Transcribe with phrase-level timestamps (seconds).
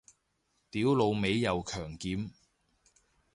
[0.71, 2.31] 屌老味又強檢